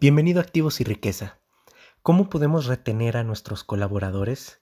[0.00, 1.40] Bienvenido a Activos y Riqueza.
[2.04, 4.60] ¿Cómo podemos retener a nuestros colaboradores?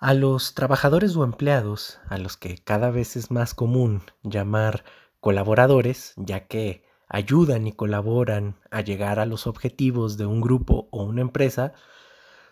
[0.00, 4.82] A los trabajadores o empleados, a los que cada vez es más común llamar
[5.20, 11.04] colaboradores, ya que ayudan y colaboran a llegar a los objetivos de un grupo o
[11.04, 11.72] una empresa,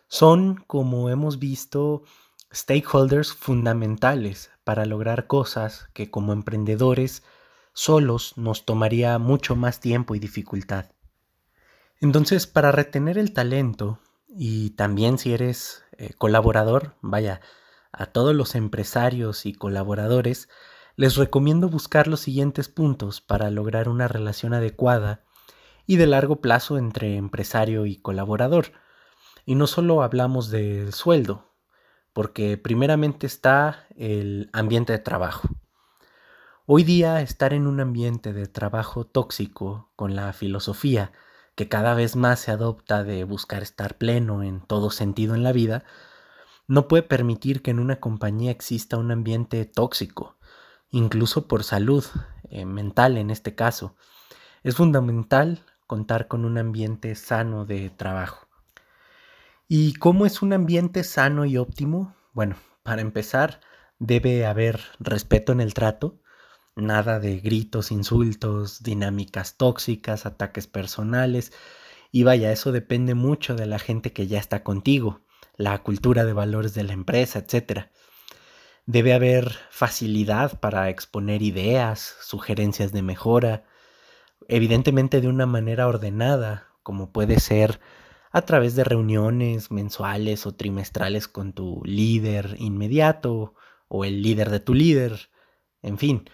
[0.07, 2.05] son, como hemos visto,
[2.55, 7.25] stakeholders fundamentales para lograr cosas que como emprendedores
[7.73, 10.87] solos nos tomaría mucho más tiempo y dificultad.
[12.03, 17.41] Entonces, para retener el talento y también si eres eh, colaborador, vaya,
[17.93, 20.49] a todos los empresarios y colaboradores,
[20.97, 25.23] les recomiendo buscar los siguientes puntos para lograr una relación adecuada
[25.87, 28.73] y de largo plazo entre empresario y colaborador.
[29.47, 31.55] Y no solo hablamos del sueldo,
[32.13, 35.49] porque primeramente está el ambiente de trabajo.
[36.67, 41.13] Hoy día estar en un ambiente de trabajo tóxico con la filosofía
[41.55, 45.53] que cada vez más se adopta de buscar estar pleno en todo sentido en la
[45.53, 45.85] vida,
[46.67, 50.39] no puede permitir que en una compañía exista un ambiente tóxico,
[50.91, 52.05] incluso por salud
[52.51, 53.97] eh, mental en este caso.
[54.63, 58.47] Es fundamental contar con un ambiente sano de trabajo.
[59.69, 62.15] ¿Y cómo es un ambiente sano y óptimo?
[62.33, 63.61] Bueno, para empezar,
[63.99, 66.22] debe haber respeto en el trato,
[66.75, 71.53] Nada de gritos, insultos, dinámicas tóxicas, ataques personales.
[72.11, 75.21] Y vaya, eso depende mucho de la gente que ya está contigo,
[75.57, 77.89] la cultura de valores de la empresa, etc.
[78.87, 83.65] Debe haber facilidad para exponer ideas, sugerencias de mejora,
[84.49, 87.81] evidentemente de una manera ordenada, como puede ser
[88.33, 93.55] a través de reuniones mensuales o trimestrales con tu líder inmediato
[93.89, 95.31] o el líder de tu líder,
[95.83, 96.25] en fin,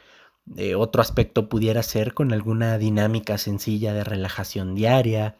[0.77, 5.37] otro aspecto pudiera ser con alguna dinámica sencilla de relajación diaria,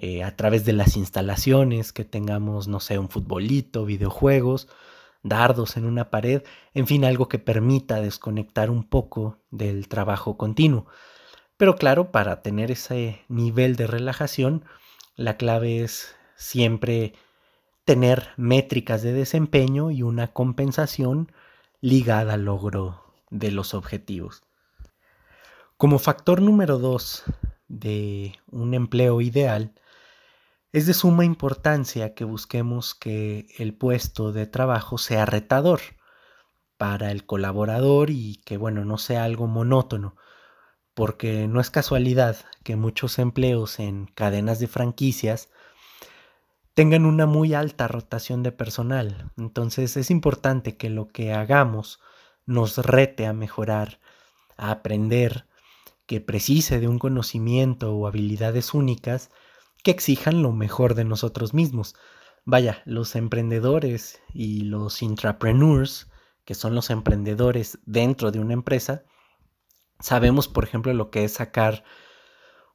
[0.00, 4.68] eh, a través de las instalaciones, que tengamos, no sé, un futbolito, videojuegos,
[5.24, 10.86] dardos en una pared, en fin, algo que permita desconectar un poco del trabajo continuo.
[11.56, 14.64] Pero claro, para tener ese nivel de relajación,
[15.16, 17.14] la clave es siempre
[17.84, 21.32] tener métricas de desempeño y una compensación
[21.80, 24.42] ligada al logro de los objetivos.
[25.76, 27.24] Como factor número dos
[27.68, 29.74] de un empleo ideal,
[30.72, 35.80] es de suma importancia que busquemos que el puesto de trabajo sea retador
[36.76, 40.16] para el colaborador y que, bueno, no sea algo monótono,
[40.94, 45.48] porque no es casualidad que muchos empleos en cadenas de franquicias
[46.74, 49.32] tengan una muy alta rotación de personal.
[49.36, 52.00] Entonces es importante que lo que hagamos
[52.48, 54.00] nos rete a mejorar,
[54.56, 55.46] a aprender,
[56.06, 59.30] que precise de un conocimiento o habilidades únicas
[59.84, 61.94] que exijan lo mejor de nosotros mismos.
[62.46, 66.10] Vaya, los emprendedores y los intrapreneurs,
[66.46, 69.04] que son los emprendedores dentro de una empresa,
[70.00, 71.84] sabemos, por ejemplo, lo que es sacar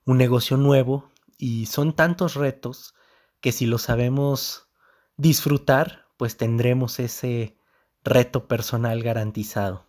[0.05, 1.09] un negocio nuevo
[1.39, 2.93] y son tantos retos
[3.41, 4.69] que si lo sabemos
[5.17, 7.57] disfrutar, pues tendremos ese
[8.03, 9.87] reto personal garantizado.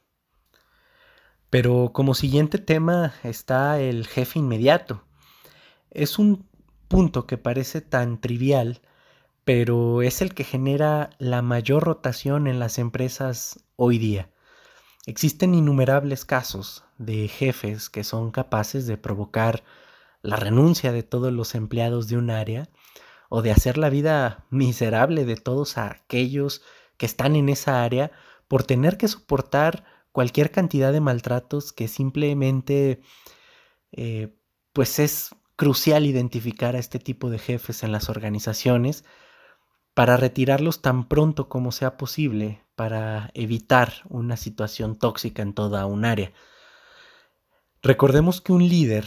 [1.51, 5.05] Pero como siguiente tema está el jefe inmediato.
[5.91, 6.49] Es un
[6.89, 8.81] punto que parece tan trivial,
[9.45, 14.31] pero es el que genera la mayor rotación en las empresas hoy día.
[15.07, 19.63] Existen innumerables casos de jefes que son capaces de provocar
[20.23, 22.69] la renuncia de todos los empleados de un área
[23.29, 26.63] o de hacer la vida miserable de todos aquellos
[26.97, 28.11] que están en esa área
[28.49, 33.01] por tener que soportar cualquier cantidad de maltratos que simplemente
[33.93, 34.37] eh,
[34.73, 39.05] pues es crucial identificar a este tipo de jefes en las organizaciones
[39.95, 46.05] para retirarlos tan pronto como sea posible para evitar una situación tóxica en toda un
[46.05, 46.33] área.
[47.83, 49.07] Recordemos que un líder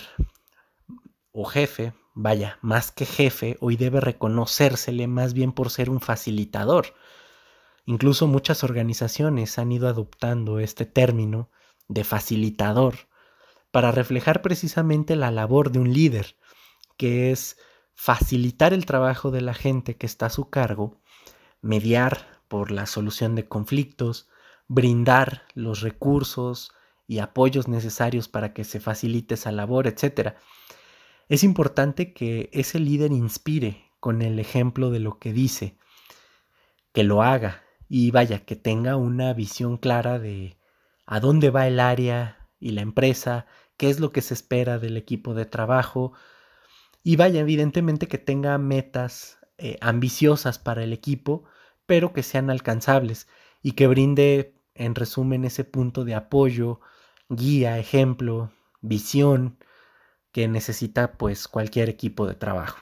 [1.32, 6.94] o jefe, vaya, más que jefe, hoy debe reconocérsele más bien por ser un facilitador,
[7.88, 11.50] Incluso muchas organizaciones han ido adoptando este término
[11.88, 13.08] de facilitador
[13.72, 16.36] para reflejar precisamente la labor de un líder,
[16.98, 17.58] que es
[17.96, 21.00] facilitar el trabajo de la gente que está a su cargo,
[21.62, 24.28] mediar por la solución de conflictos,
[24.68, 26.74] brindar los recursos
[27.08, 30.36] y apoyos necesarios para que se facilite esa labor, etc.
[31.30, 35.78] Es importante que ese líder inspire con el ejemplo de lo que dice,
[36.92, 40.58] que lo haga, y vaya, que tenga una visión clara de
[41.06, 43.46] a dónde va el área y la empresa,
[43.78, 46.14] qué es lo que se espera del equipo de trabajo
[47.04, 51.46] Y vaya, evidentemente que tenga metas eh, ambiciosas para el equipo,
[51.86, 53.28] pero que sean alcanzables
[53.64, 56.82] y que brinde, en resumen, ese punto de apoyo,
[57.30, 58.52] guía, ejemplo,
[58.82, 59.58] visión
[60.32, 62.80] que necesita pues cualquier equipo de trabajo.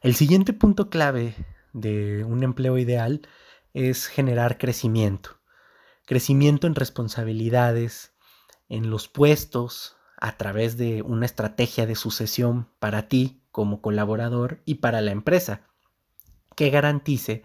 [0.00, 1.34] El siguiente punto clave
[1.72, 3.22] de un empleo ideal
[3.76, 5.38] es generar crecimiento.
[6.06, 8.14] Crecimiento en responsabilidades,
[8.70, 14.76] en los puestos, a través de una estrategia de sucesión para ti como colaborador y
[14.76, 15.66] para la empresa,
[16.54, 17.44] que garantice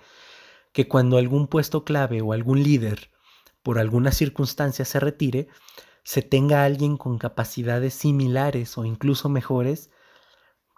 [0.72, 3.12] que cuando algún puesto clave o algún líder
[3.62, 5.50] por alguna circunstancia se retire,
[6.04, 9.90] se tenga alguien con capacidades similares o incluso mejores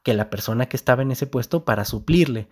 [0.03, 2.49] que la persona que estaba en ese puesto para suplirle.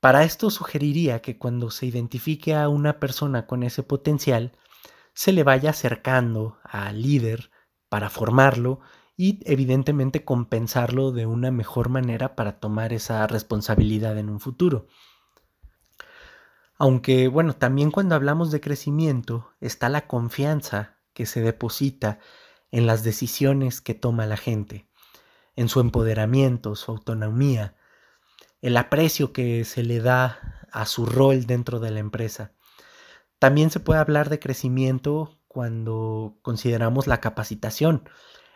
[0.00, 4.56] Para esto sugeriría que cuando se identifique a una persona con ese potencial,
[5.12, 7.50] se le vaya acercando al líder
[7.88, 8.80] para formarlo
[9.16, 14.86] y evidentemente compensarlo de una mejor manera para tomar esa responsabilidad en un futuro.
[16.78, 22.20] Aunque bueno, también cuando hablamos de crecimiento está la confianza que se deposita
[22.70, 24.88] en las decisiones que toma la gente,
[25.56, 27.74] en su empoderamiento, su autonomía,
[28.60, 32.52] el aprecio que se le da a su rol dentro de la empresa.
[33.38, 38.08] También se puede hablar de crecimiento cuando consideramos la capacitación.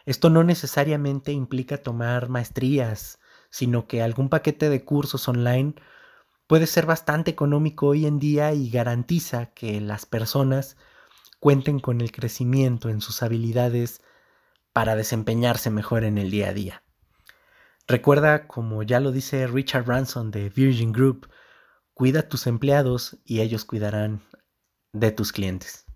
[0.05, 3.21] Esto no necesariamente implica tomar maestrías,
[3.51, 5.75] sino que algún paquete de cursos online
[6.47, 10.77] puede ser bastante económico hoy en día y garantiza que las personas
[11.39, 14.03] cuenten con el crecimiento en sus habilidades
[14.73, 16.83] para desempeñarse mejor en el día a día.
[17.87, 21.29] Recuerda, como ya lo dice Richard Branson de Virgin Group,
[21.95, 24.23] cuida a tus empleados y ellos cuidarán
[24.93, 25.87] de tus clientes.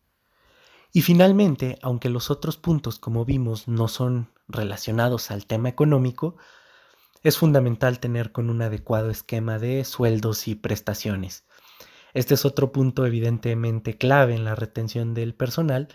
[0.93, 6.37] Y finalmente, aunque los otros puntos, como vimos, no son relacionados al tema económico,
[7.23, 11.45] es fundamental tener con un adecuado esquema de sueldos y prestaciones.
[12.15, 15.89] Este es otro punto evidentemente clave en la retención del personal,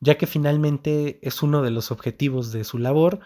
[0.00, 3.20] ya que finalmente es uno de los objetivos de su labor,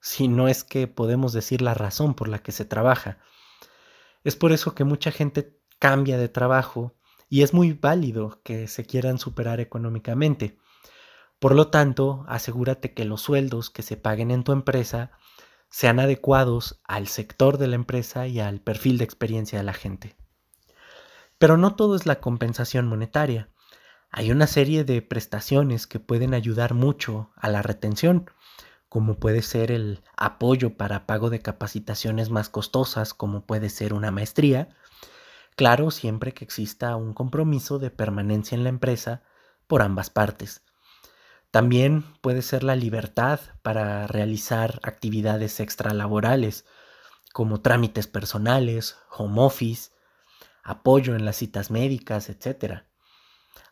[0.00, 3.18] si no es que podemos decir la razón por la que se trabaja.
[4.24, 6.94] Es por eso que mucha gente cambia de trabajo
[7.28, 10.58] y es muy válido que se quieran superar económicamente.
[11.38, 15.12] Por lo tanto, asegúrate que los sueldos que se paguen en tu empresa
[15.70, 20.16] sean adecuados al sector de la empresa y al perfil de experiencia de la gente.
[21.38, 23.48] Pero no todo es la compensación monetaria.
[24.10, 28.28] Hay una serie de prestaciones que pueden ayudar mucho a la retención,
[28.90, 34.10] como puede ser el apoyo para pago de capacitaciones más costosas, como puede ser una
[34.10, 34.68] maestría,
[35.54, 39.22] claro, siempre que exista un compromiso de permanencia en la empresa
[39.68, 40.64] por ambas partes.
[41.52, 46.64] También puede ser la libertad para realizar actividades extralaborales,
[47.32, 49.92] como trámites personales, home office,
[50.64, 52.82] apoyo en las citas médicas, etc.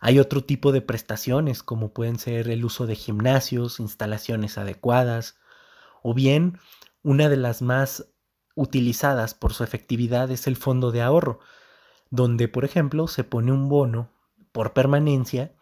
[0.01, 5.39] Hay otro tipo de prestaciones como pueden ser el uso de gimnasios, instalaciones adecuadas
[6.03, 6.59] o bien
[7.03, 8.09] una de las más
[8.55, 11.41] utilizadas por su efectividad es el fondo de ahorro,
[12.11, 14.11] donde por ejemplo se pone un bono
[14.53, 15.55] por permanencia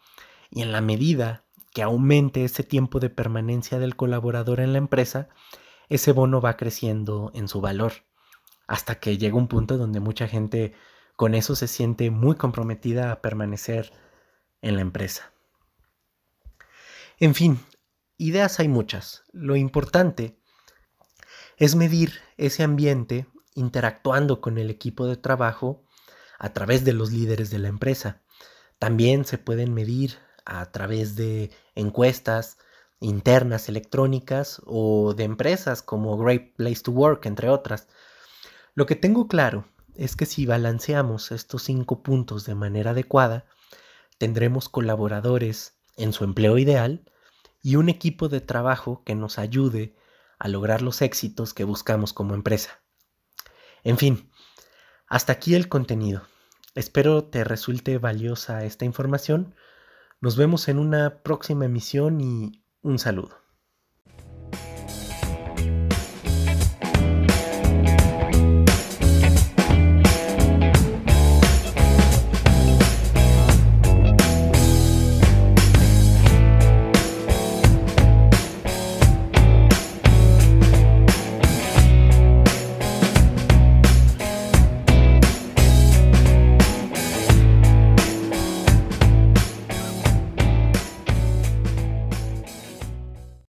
[0.49, 5.29] y en la medida que aumente ese tiempo de permanencia del colaborador en la empresa,
[5.89, 7.93] ese bono va creciendo en su valor,
[8.67, 10.73] hasta que llega un punto donde mucha gente
[11.15, 13.91] con eso se siente muy comprometida a permanecer
[14.61, 15.33] en la empresa.
[17.19, 17.59] En fin,
[18.17, 19.23] ideas hay muchas.
[19.31, 20.39] Lo importante
[21.57, 25.83] es medir ese ambiente interactuando con el equipo de trabajo
[26.37, 28.21] a través de los líderes de la empresa.
[28.77, 32.57] También se pueden medir a través de encuestas
[32.99, 37.87] internas electrónicas o de empresas como Great Place to Work, entre otras.
[38.75, 43.45] Lo que tengo claro es que si balanceamos estos cinco puntos de manera adecuada,
[44.17, 47.11] tendremos colaboradores en su empleo ideal
[47.61, 49.95] y un equipo de trabajo que nos ayude
[50.39, 52.81] a lograr los éxitos que buscamos como empresa.
[53.83, 54.31] En fin,
[55.07, 56.23] hasta aquí el contenido.
[56.75, 59.55] Espero te resulte valiosa esta información.
[60.21, 63.46] Nos vemos en una próxima emisión y un saludo.